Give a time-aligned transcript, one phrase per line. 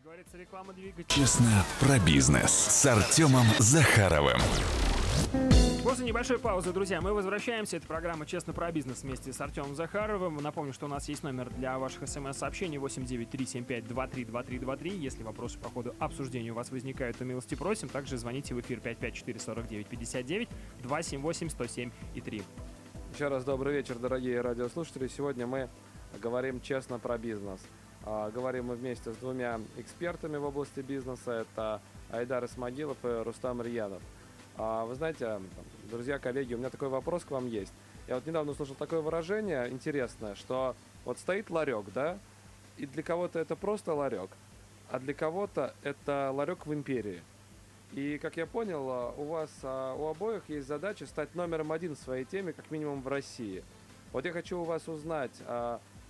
[0.00, 1.04] Как говорится, реклама двигателя.
[1.08, 4.40] Честно про бизнес с Артемом Захаровым.
[5.84, 7.76] После небольшой паузы, друзья, мы возвращаемся.
[7.76, 10.36] Это программа «Честно про бизнес» вместе с Артемом Захаровым.
[10.36, 14.96] Напомню, что у нас есть номер для ваших смс-сообщений 8937523223.
[14.96, 17.90] Если вопросы по ходу обсуждения у вас возникают, то милости просим.
[17.90, 20.48] Также звоните в эфир 554-49-59
[20.82, 22.42] 278-107 и 3.
[23.12, 25.08] Еще раз добрый вечер, дорогие радиослушатели.
[25.08, 25.68] Сегодня мы
[26.22, 27.60] говорим честно про бизнес.
[28.04, 31.44] А, Говорим мы вместе с двумя экспертами в области бизнеса.
[31.46, 31.80] Это
[32.10, 34.02] Айдар Исмагилов и Рустам Рьянов.
[34.56, 35.40] А, Вы знаете,
[35.90, 37.72] друзья, коллеги, у меня такой вопрос к вам есть.
[38.08, 40.74] Я вот недавно услышал такое выражение интересное, что
[41.04, 42.18] вот стоит ларек, да,
[42.76, 44.30] и для кого-то это просто ларек,
[44.90, 47.22] а для кого-то это ларек в империи.
[47.92, 51.98] И, как я понял, а, у вас, у обоих есть задача стать номером один в
[51.98, 53.62] своей теме, как минимум в России.
[54.12, 55.30] Вот я хочу у вас узнать,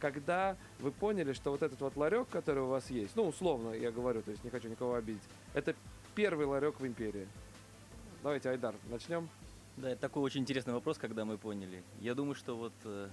[0.00, 3.92] когда вы поняли, что вот этот вот ларек, который у вас есть, ну, условно я
[3.92, 5.22] говорю, то есть не хочу никого обидеть,
[5.54, 5.74] это
[6.14, 7.28] первый ларек в империи.
[8.22, 9.28] Давайте, Айдар, начнем.
[9.76, 11.82] Да, это такой очень интересный вопрос, когда мы поняли.
[12.00, 13.08] Я думаю, что вот э,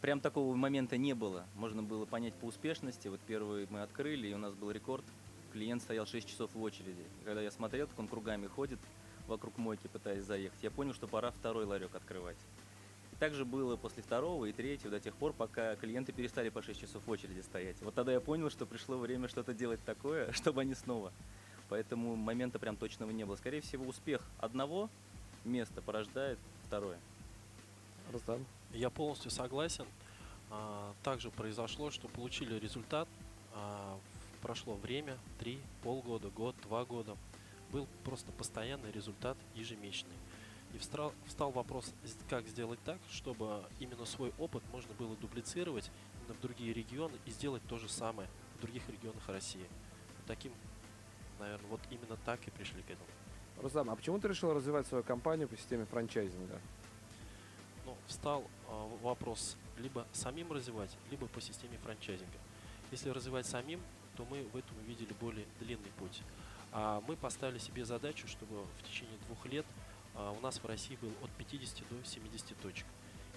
[0.00, 1.46] прям такого момента не было.
[1.56, 3.08] Можно было понять по успешности.
[3.08, 5.04] Вот первый мы открыли, и у нас был рекорд.
[5.52, 7.04] Клиент стоял 6 часов в очереди.
[7.24, 8.78] Когда я смотрел, как он кругами ходит
[9.26, 12.36] вокруг мойки, пытаясь заехать, я понял, что пора второй ларек открывать.
[13.16, 16.60] И так же было после второго и третьего, до тех пор, пока клиенты перестали по
[16.60, 17.76] 6 часов в очереди стоять.
[17.80, 21.10] Вот тогда я понял, что пришло время что-то делать такое, чтобы они снова.
[21.70, 23.36] Поэтому момента прям точного не было.
[23.36, 24.90] Скорее всего, успех одного
[25.44, 26.98] места порождает второе.
[28.12, 28.44] Рустам.
[28.72, 29.86] Я полностью согласен.
[30.50, 33.08] А, Также произошло, что получили результат.
[33.54, 33.98] а,
[34.42, 37.16] Прошло время, три, полгода, год, два года.
[37.72, 40.12] Был просто постоянный результат ежемесячный.
[40.74, 41.92] И встал, встал вопрос,
[42.28, 47.30] как сделать так, чтобы именно свой опыт можно было дублицировать именно в другие регионы и
[47.30, 49.66] сделать то же самое в других регионах России.
[50.26, 50.52] Таким,
[51.38, 53.08] наверное, вот именно так и пришли к этому.
[53.62, 56.60] Рустам, а почему ты решил развивать свою компанию по системе франчайзинга?
[57.86, 62.38] Ну, встал в- вопрос либо самим развивать, либо по системе франчайзинга.
[62.90, 63.80] Если развивать самим,
[64.16, 66.22] то мы в этом увидели более длинный путь.
[66.72, 69.64] А мы поставили себе задачу, чтобы в течение двух лет
[70.16, 72.86] у нас в России был от 50 до 70 точек.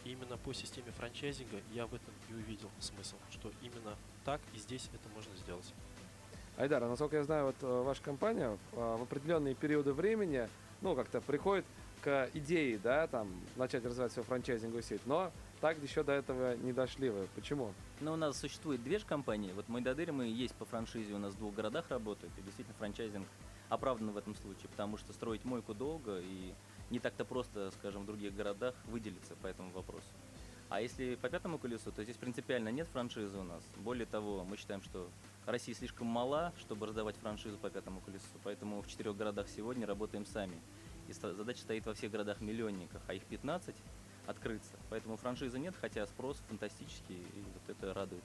[0.06, 3.96] И именно по системе франчайзинга я в этом и увидел смысл, что именно
[4.26, 5.74] так и здесь это можно сделать.
[6.58, 10.48] Айдар, а насколько я знаю, вот э, ваша компания э, в определенные периоды времени,
[10.82, 11.66] ну, как-то приходит
[12.02, 15.32] к идее, да, там, начать развивать свою франчайзинговую сеть, но
[15.62, 17.28] так еще до этого не дошли вы.
[17.36, 17.74] Почему?
[18.00, 19.52] Но у нас существует две же компании.
[19.54, 22.32] Вот Майдадырь мы есть по франшизе, у нас в двух городах работает.
[22.38, 23.28] И действительно франчайзинг
[23.70, 26.54] оправдан в этом случае, потому что строить мойку долго и
[26.90, 30.08] не так-то просто, скажем, в других городах выделиться по этому вопросу.
[30.70, 33.64] А если по пятому колесу, то здесь принципиально нет франшизы у нас.
[33.78, 35.10] Более того, мы считаем, что
[35.48, 38.26] Россия слишком мала, чтобы раздавать франшизу по пятому колесу.
[38.44, 40.62] Поэтому в четырех городах сегодня работаем сами.
[41.08, 43.76] И задача стоит во всех городах-миллионниках, а их 15
[44.28, 44.74] открыться.
[44.92, 48.24] Поэтому франшизы нет, хотя спрос фантастический, и вот это радует.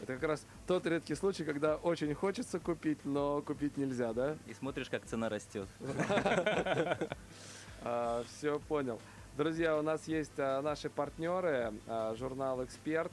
[0.00, 4.36] Это как раз тот редкий случай, когда очень хочется купить, но купить нельзя, да?
[4.46, 5.68] И смотришь, как цена растет.
[8.26, 9.00] все понял.
[9.36, 13.10] Друзья, у нас есть а, наши партнеры, а, журнал «Эксперт»,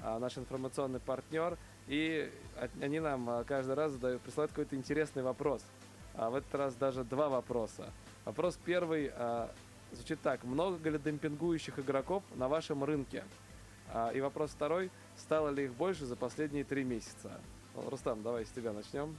[0.00, 2.32] а, наш информационный партнер, и
[2.80, 5.62] они нам а, каждый раз задают, присылают какой-то интересный вопрос.
[6.14, 7.92] А в этот раз даже два вопроса.
[8.24, 9.50] Вопрос первый а,
[9.92, 10.44] звучит так.
[10.44, 13.24] Много ли демпингующих игроков на вашем рынке?
[13.92, 14.90] А, и вопрос второй.
[15.16, 17.40] Стало ли их больше за последние три месяца?
[17.74, 19.16] Рустам, давай с тебя начнем.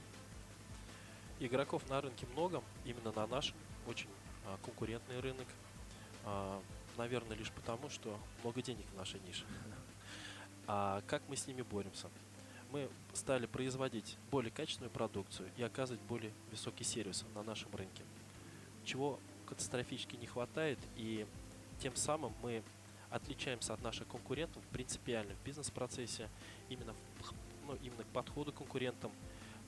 [1.40, 3.54] Игроков на рынке много, именно на нашем,
[3.86, 4.17] очень а,
[4.64, 5.46] конкурентный рынок.
[6.24, 6.60] А,
[6.96, 9.44] наверное, лишь потому, что много денег в нашей нише.
[10.66, 12.08] А как мы с ними боремся?
[12.70, 18.02] Мы стали производить более качественную продукцию и оказывать более высокий сервис на нашем рынке,
[18.84, 21.26] чего катастрофически не хватает, и
[21.80, 22.62] тем самым мы
[23.10, 26.28] отличаемся от наших конкурентов принципиально в бизнес-процессе,
[26.68, 26.94] именно,
[27.66, 29.10] ну, именно к подходу к конкурентам,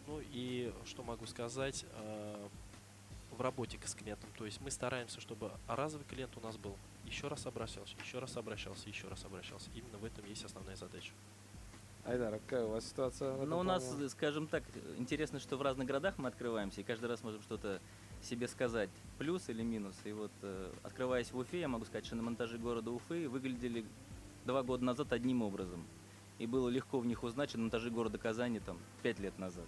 [0.06, 2.48] ну и что могу сказать, э,
[3.40, 4.28] в работе с клиентом.
[4.36, 6.76] То есть мы стараемся, чтобы разовый клиент у нас был
[7.06, 9.70] еще раз обращался, еще раз обращался, еще раз обращался.
[9.74, 11.12] Именно в этом есть основная задача.
[12.04, 13.34] Айдар, а какая у вас ситуация?
[13.46, 14.08] Но у нас, плане?
[14.10, 14.62] скажем так,
[14.98, 17.80] интересно, что в разных городах мы открываемся, и каждый раз можем что-то
[18.22, 19.96] себе сказать, плюс или минус.
[20.04, 23.86] И вот, э, открываясь в Уфе, я могу сказать, что на монтаже города Уфы выглядели
[24.44, 25.86] два года назад одним образом.
[26.38, 29.66] И было легко в них узнать, что на монтаже города Казани там пять лет назад.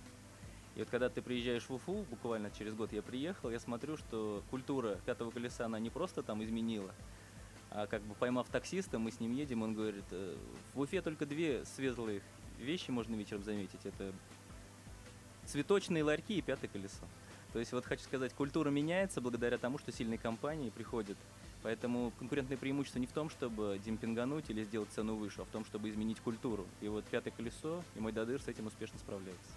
[0.75, 4.43] И вот когда ты приезжаешь в Уфу, буквально через год я приехал, я смотрю, что
[4.51, 6.95] культура пятого колеса, она не просто там изменила,
[7.71, 10.37] а как бы поймав таксиста, мы с ним едем, он говорит, «Э,
[10.75, 12.23] в Уфе только две светлые
[12.59, 13.81] вещи можно вечером заметить.
[13.85, 14.13] Это
[15.47, 17.05] цветочные ларьки и пятое колесо.
[17.53, 21.19] То есть вот хочу сказать, культура меняется благодаря тому, что сильные компании приходят.
[21.63, 25.65] Поэтому конкурентное преимущество не в том, чтобы демпингануть или сделать цену выше, а в том,
[25.65, 26.67] чтобы изменить культуру.
[26.81, 29.53] И вот пятое колесо и мой дадыр с этим успешно справляется.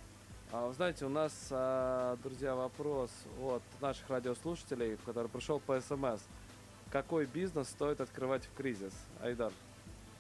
[0.58, 3.12] А, вы знаете, у нас, а, друзья, вопрос
[3.42, 6.22] от наших радиослушателей, который пришел по СМС.
[6.92, 8.94] Какой бизнес стоит открывать в кризис?
[9.22, 9.52] Айдар.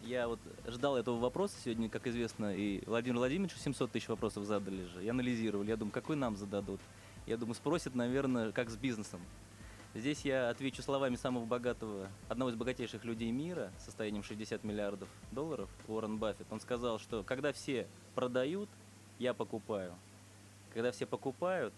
[0.01, 4.83] Я вот ждал этого вопроса сегодня, как известно, и Владимир Владимирович 700 тысяч вопросов задали
[4.83, 5.03] же.
[5.03, 6.81] Я анализировал, я думаю, какой нам зададут.
[7.27, 9.21] Я думаю, спросят, наверное, как с бизнесом.
[9.93, 15.69] Здесь я отвечу словами самого богатого, одного из богатейших людей мира, состоянием 60 миллиардов долларов,
[15.88, 16.47] Уоррен Баффет.
[16.49, 18.67] Он сказал, что когда все продают,
[19.17, 19.95] я покупаю.
[20.75, 21.74] Когда все покупают,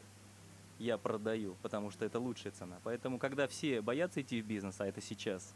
[0.79, 2.79] я продаю, потому что это лучшая цена.
[2.83, 5.53] Поэтому, когда все боятся идти в бизнес, а это сейчас,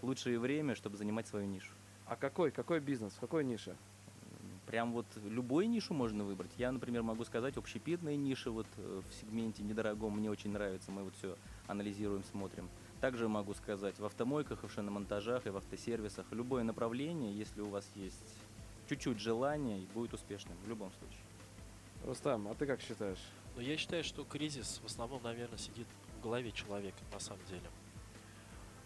[0.00, 1.72] лучшее время, чтобы занимать свою нишу.
[2.06, 3.74] А какой, какой бизнес, в какой нише?
[4.66, 6.52] Прям вот любую нишу можно выбрать.
[6.56, 10.92] Я, например, могу сказать, общепитные ниши вот э, в сегменте недорогом мне очень нравится.
[10.92, 11.36] Мы вот все
[11.66, 12.68] анализируем, смотрим.
[13.00, 16.26] Также могу сказать в автомойках, и в шиномонтажах, и в автосервисах.
[16.30, 18.36] Любое направление, если у вас есть
[18.88, 21.33] чуть-чуть желания, будет успешным в любом случае.
[22.04, 23.18] Рустам, а ты как считаешь?
[23.56, 25.86] Но я считаю, что кризис в основном, наверное, сидит
[26.18, 27.68] в голове человека на самом деле.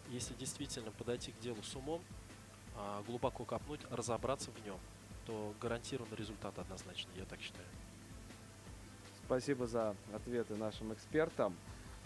[0.09, 2.01] Если действительно подойти к делу с умом,
[2.75, 4.79] а, глубоко копнуть, разобраться в нем,
[5.25, 7.67] то гарантированный результат однозначно, я так считаю.
[9.25, 11.55] Спасибо за ответы нашим экспертам.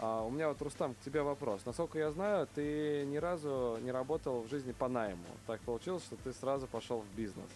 [0.00, 1.64] А у меня вот, Рустам, к тебе вопрос.
[1.64, 5.24] Насколько я знаю, ты ни разу не работал в жизни по найму.
[5.46, 7.48] Так получилось, что ты сразу пошел в бизнес.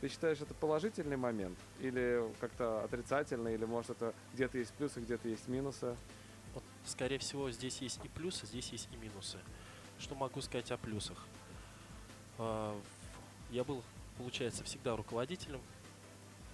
[0.00, 1.58] Ты считаешь, это положительный момент?
[1.80, 3.54] Или как-то отрицательный?
[3.54, 5.96] Или, может, это где-то есть плюсы, где-то есть минусы?
[6.54, 9.38] Вот, скорее всего, здесь есть и плюсы, здесь есть и минусы.
[9.98, 11.26] Что могу сказать о плюсах?
[12.38, 12.80] А,
[13.50, 13.82] я был,
[14.18, 15.60] получается, всегда руководителем,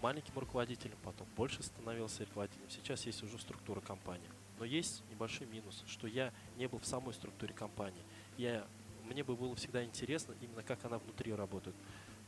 [0.01, 2.71] маленьким руководителем, потом больше становился руководителем.
[2.71, 4.29] Сейчас есть уже структура компании.
[4.59, 8.03] Но есть небольшой минус, что я не был в самой структуре компании.
[8.39, 8.67] Я,
[9.05, 11.77] мне бы было всегда интересно именно как она внутри работает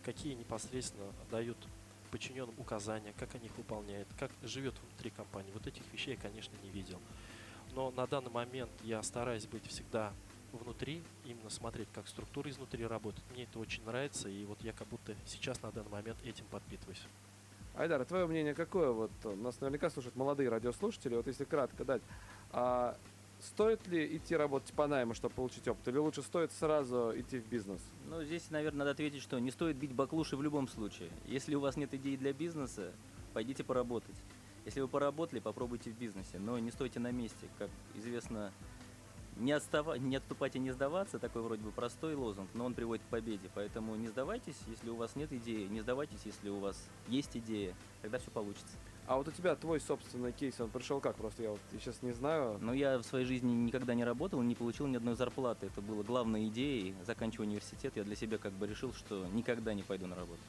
[0.07, 1.59] какие непосредственно дают
[2.13, 5.51] подчиненным указания, как они их выполняют, как живет внутри компании.
[5.53, 7.01] Вот этих вещей я, конечно, не видел.
[7.75, 10.13] Но на данный момент я стараюсь быть всегда
[10.53, 13.25] внутри, именно смотреть, как структура изнутри работает.
[13.33, 17.03] Мне это очень нравится, и вот я как будто сейчас на данный момент этим подпитываюсь.
[17.75, 18.91] Айдар, а твое мнение какое?
[18.91, 21.17] Вот э, нас наверняка слушают молодые радиослушатели.
[21.17, 22.01] Вот если кратко дать,
[22.53, 22.97] а
[23.41, 27.47] Стоит ли идти работать по найму, чтобы получить опыт, или лучше стоит сразу идти в
[27.47, 27.81] бизнес?
[28.09, 31.11] Ну, здесь, наверное, надо ответить, что не стоит бить баклуши в любом случае.
[31.27, 32.93] Если у вас нет идеи для бизнеса,
[33.35, 34.17] пойдите поработать.
[34.65, 37.47] Если вы поработали, попробуйте в бизнесе, но не стойте на месте.
[37.59, 38.53] Как известно,
[39.37, 39.95] не, отстава...
[39.95, 43.49] не отступать и не сдаваться, такой вроде бы простой лозунг, но он приводит к победе.
[43.55, 47.75] Поэтому не сдавайтесь, если у вас нет идеи, не сдавайтесь, если у вас есть идея,
[48.03, 48.77] тогда все получится.
[49.07, 51.15] А вот у тебя твой собственный кейс, он пришел как?
[51.17, 52.59] Просто я вот сейчас не знаю.
[52.61, 55.67] Ну, я в своей жизни никогда не работал, не получил ни одной зарплаты.
[55.67, 56.97] Это было главной идеей.
[57.07, 60.41] Заканчивая университет, я для себя как бы решил, что никогда не пойду на работу.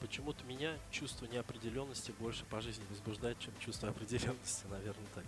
[0.00, 5.24] Почему-то меня чувство неопределенности больше по жизни возбуждает, чем чувство определенности, наверное, так.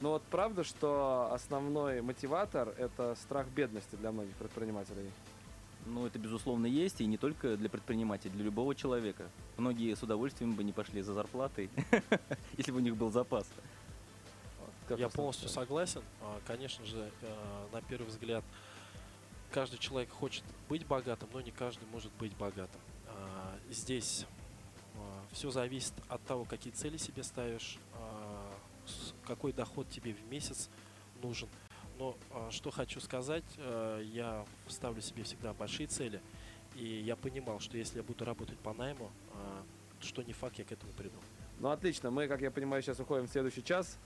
[0.00, 5.10] Ну вот правда, что основной мотиватор– это страх бедности для многих предпринимателей?
[5.86, 9.30] Ну, это, безусловно, есть, и не только для предпринимателей, для любого человека.
[9.56, 11.70] Многие с удовольствием бы не пошли за зарплатой,
[12.56, 13.46] если бы у них был запас.
[14.96, 16.02] Я полностью согласен.
[16.20, 18.44] А, конечно же, э, на первый взгляд,
[19.52, 22.80] каждый человек хочет быть богатым, но не каждый может быть богатым.
[23.06, 24.26] А, здесь
[24.96, 27.78] а, все зависит от того, какие цели себе ставишь,
[29.24, 30.68] какой доход тебе в месяц
[31.22, 31.48] нужен–
[31.98, 36.20] но а, что хочу сказать, э, я ставлю себе всегда большие цели,
[36.74, 39.62] и я понимал, что если я буду работать по найму, а,
[40.00, 41.16] что не факт, я к этому приду.
[41.58, 43.98] Ну отлично, мы, как я понимаю, сейчас уходим в следующий час.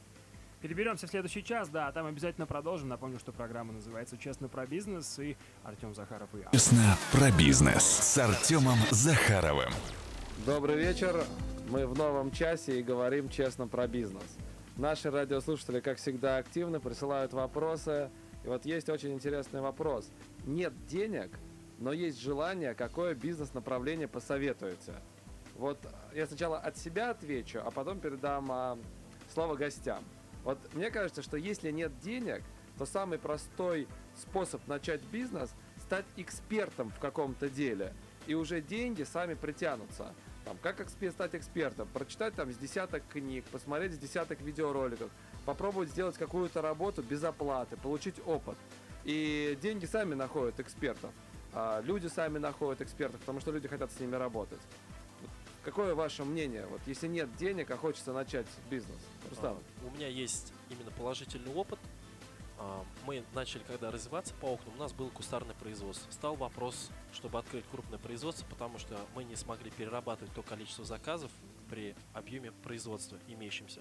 [0.61, 2.89] Переберемся в следующий час, да, там обязательно продолжим.
[2.89, 8.19] Напомню, что программа называется «Честно про бизнес» и Артем Захаров и «Честно про бизнес» с
[8.19, 9.73] Артемом Захаровым.
[10.45, 11.25] Добрый вечер,
[11.71, 14.37] мы в новом часе и говорим честно про бизнес.
[14.81, 18.11] Наши радиослушатели, как всегда, активно присылают вопросы.
[18.45, 20.11] И вот есть очень интересный вопрос.
[20.47, 21.31] Нет денег,
[21.79, 24.95] но есть желание, какое бизнес-направление посоветуете?
[25.57, 25.79] Вот
[26.15, 28.79] я сначала от себя отвечу, а потом передам а,
[29.35, 30.03] слово гостям.
[30.45, 32.43] Вот мне кажется, что если нет денег,
[32.79, 37.93] то самый простой способ начать бизнес– стать экспертом в каком-то деле.
[38.27, 40.15] И уже деньги сами притянутся.
[40.51, 41.87] Там, как стать экспертом?
[41.95, 45.09] Прочитать там с десяток книг, посмотреть с десяток видеороликов,
[45.47, 48.59] попробовать сделать какую-то работу без оплаты, получить опыт.
[49.05, 51.13] И деньги сами находят экспертов.
[51.53, 54.59] А люди сами находят экспертов, потому что люди хотят с ними работать.
[55.65, 56.67] какое ваше мнение?
[56.67, 58.99] Вот если нет денег, а хочется начать бизнес.
[59.31, 59.57] Рустам.
[59.57, 61.79] А, у меня есть именно положительный опыт.
[62.63, 66.11] А, мы начали, когда развиваться по окнам, у нас было кустарное производство.
[66.13, 71.31] Стал вопрос, чтобы открыть крупное производство, потому что мы не смогли перерабатывать то количество заказов
[71.71, 73.81] при объеме производства имеющимся.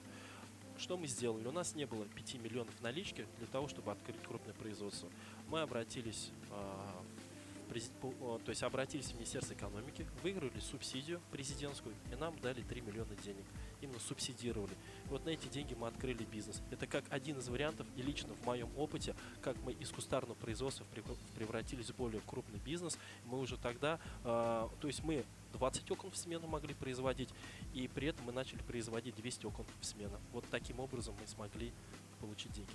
[0.77, 1.45] Что мы сделали?
[1.45, 5.09] У нас не было 5 миллионов налички для того, чтобы открыть крупное производство.
[5.49, 7.03] Мы обратились а,
[7.69, 13.45] то есть обратились в Министерство экономики, выиграли субсидию президентскую, и нам дали 3 миллиона денег.
[13.81, 14.73] Именно субсидировали.
[15.05, 16.61] Вот на эти деньги мы открыли бизнес.
[16.71, 20.85] Это как один из вариантов, и лично в моем опыте, как мы из кустарного производства
[21.35, 22.97] превратились в более крупный бизнес.
[23.25, 25.23] Мы уже тогда, э, то есть мы
[25.53, 27.29] 20 окон в смену могли производить,
[27.73, 30.19] и при этом мы начали производить 200 окон в смену.
[30.33, 31.71] Вот таким образом мы смогли
[32.19, 32.73] получить деньги.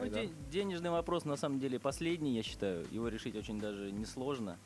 [0.00, 2.86] Ну, ден- денежный вопрос на самом деле последний, я считаю.
[2.90, 4.58] Его решить очень даже несложно.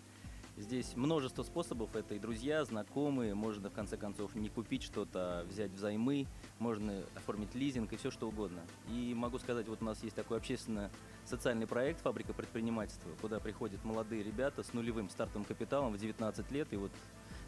[0.57, 1.97] Здесь множество способов.
[1.97, 3.35] Это и друзья, знакомые.
[3.35, 6.29] Можно, в конце концов, не купить что-то, а взять взаймы.
[6.61, 8.61] Можно оформить лизинг и все что угодно.
[8.89, 14.23] И могу сказать, вот у нас есть такой общественно-социальный проект «Фабрика предпринимательства», куда приходят молодые
[14.23, 16.73] ребята с нулевым стартовым капиталом в 19 лет.
[16.73, 16.93] И вот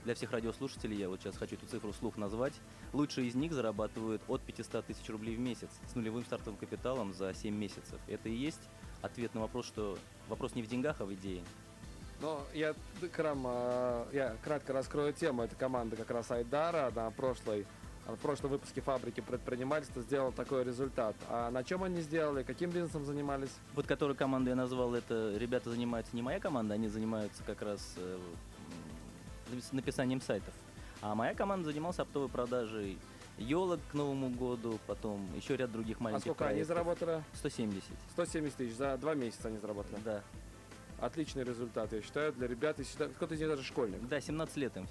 [0.06, 2.52] для всех радиослушателей я вот сейчас хочу эту цифру вслух назвать.
[2.92, 7.34] Лучшие из них зарабатывают от 500 тысяч рублей в месяц с нулевым стартовым капиталом за
[7.34, 7.98] 7 месяцев.
[8.06, 8.60] Это и есть
[9.02, 9.98] ответ на вопрос, что
[10.28, 11.42] вопрос не в деньгах, а в идее.
[12.22, 12.74] Но я,
[13.12, 15.42] Крам, а, я кратко раскрою тему.
[15.42, 17.66] Это команда как раз Айдара на прошлой
[18.06, 21.16] в прошлом выпуске фабрики предпринимательства сделал такой результат.
[21.28, 22.44] А на чем они сделали?
[22.44, 23.50] Каким бизнесом занимались?
[23.74, 27.94] Вот которую команду я назвал, это ребята занимаются не моя команда, они занимаются как раз
[27.96, 28.18] э,
[29.72, 30.54] написанием сайтов.
[31.00, 32.98] А моя команда занималась оптовой продажей
[33.38, 36.56] елок к Новому году, потом еще ряд других маленьких А сколько проектов.
[36.56, 37.24] они заработали?
[37.34, 37.84] 170.
[38.12, 38.74] 170 тысяч.
[38.74, 39.98] За два месяца они заработали?
[40.04, 40.22] Да.
[41.00, 42.78] Отличный результат, я считаю, для ребят.
[43.16, 44.06] Кто-то из них даже школьник.
[44.08, 44.88] Да, 17 лет им.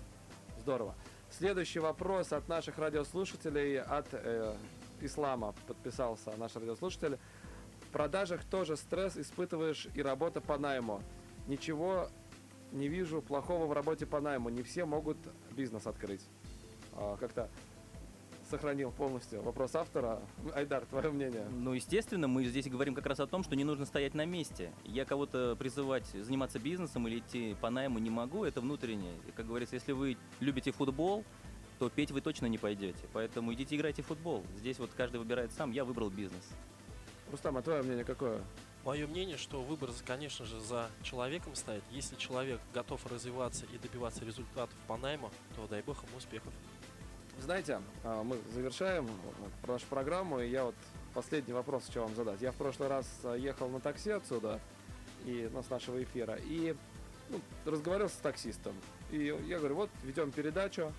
[0.61, 0.95] Здорово.
[1.31, 4.55] Следующий вопрос от наших радиослушателей, от э,
[5.01, 7.17] Ислама подписался наш радиослушатель.
[7.81, 11.01] В продажах тоже стресс испытываешь и работа по найму.
[11.47, 12.09] Ничего
[12.71, 14.49] не вижу плохого в работе по найму.
[14.49, 15.17] Не все могут
[15.51, 16.21] бизнес открыть.
[16.93, 17.49] А, как-то
[18.49, 20.21] сохранил полностью вопрос автора.
[20.53, 21.47] Айдар, твое мнение?
[21.51, 24.71] Ну, естественно, мы здесь говорим как раз о том, что не нужно стоять на месте.
[24.83, 29.15] Я кого-то призывать заниматься бизнесом или идти по найму не могу, это внутреннее.
[29.27, 31.23] И, как говорится, если вы любите футбол,
[31.79, 33.07] то петь вы точно не пойдете.
[33.13, 34.43] Поэтому идите играйте в футбол.
[34.57, 36.49] Здесь вот каждый выбирает сам, я выбрал бизнес.
[37.31, 38.41] Рустам, а твое мнение какое?
[38.85, 41.83] Мое мнение, что выбор, конечно же, за человеком стоит.
[41.89, 46.53] Если человек готов развиваться и добиваться результатов по найму, то дай бог ему успехов.
[47.39, 49.09] Знаете, а, мы завершаем
[49.65, 50.75] нашу программу, и я вот
[51.15, 52.39] последний вопрос хочу вам задать.
[52.41, 54.61] Я в прошлый раз а, ехал на такси отсюда,
[55.25, 56.75] и ну, с нашего эфира, и
[57.29, 58.75] ну, разговаривал с таксистом.
[59.09, 60.93] И я говорю, вот, ведем передачу.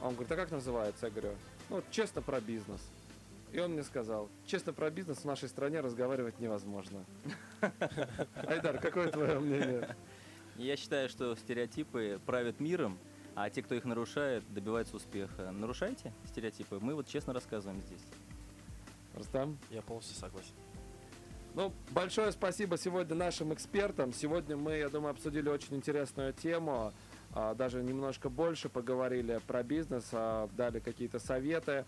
[0.00, 1.06] А он говорит, а как называется?
[1.06, 1.34] Я говорю,
[1.68, 2.80] ну, честно про бизнес.
[3.52, 7.04] И он мне сказал, честно про бизнес в нашей стране разговаривать невозможно.
[8.34, 9.94] Айдар, какое твое мнение?
[10.56, 12.98] Я считаю, что стереотипы правят миром,
[13.34, 15.50] а те, кто их нарушает, добиваются успеха.
[15.50, 16.78] Нарушайте стереотипы.
[16.80, 18.02] Мы вот честно рассказываем здесь.
[19.14, 19.58] Рустам?
[19.70, 20.54] Я полностью согласен.
[21.54, 24.14] Ну, большое спасибо сегодня нашим экспертам.
[24.14, 26.94] Сегодня мы, я думаю, обсудили очень интересную тему.
[27.34, 31.84] А, даже немножко больше поговорили про бизнес, а, дали какие-то советы.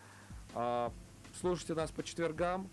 [1.41, 2.71] Слушайте нас по четвергам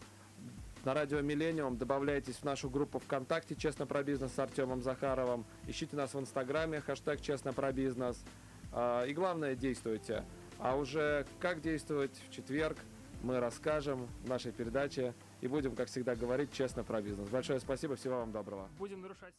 [0.86, 1.78] на радио Миллениум.
[1.78, 5.46] Добавляйтесь в нашу группу ВКонтакте «Честно про бизнес» с Артемом Захаровым.
[5.68, 8.24] Ищите нас в Инстаграме, хэштег «Честно про бизнес».
[8.72, 10.24] А, и главное, действуйте.
[10.60, 12.78] А уже как действовать в четверг
[13.24, 17.28] мы расскажем в нашей передаче и будем, как всегда, говорить честно про бизнес.
[17.30, 18.70] Большое спасибо, всего вам доброго.
[18.78, 19.34] Будем нарушать